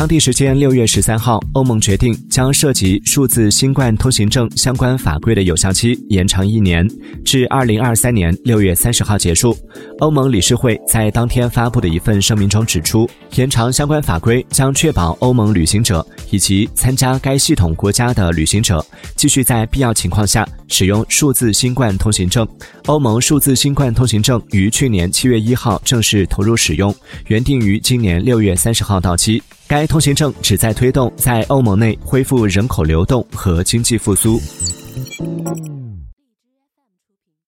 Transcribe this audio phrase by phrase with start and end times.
[0.00, 6.88] 当地时间六月十三号，欧盟决定将涉及数字新冠通行证相关法规的有效期延长一年，
[7.22, 9.54] 至二零二三年六月三十号结束。
[9.98, 18.82] 欧盟理事会在当天发布的一份声明中指出，延长相关法规将确保欧盟旅行者以及参加该系统国家的旅行者
[19.16, 22.48] 继续在必要情况下使用数字新冠通行证。
[22.86, 26.94] 欧盟数字新冠通行证于去年七月一号正式投入使用，
[27.26, 29.42] 原定于今年六月三十号到期。
[29.70, 34.36] 该通行证旨在推动在欧盟内恢复人口流动和经济复苏。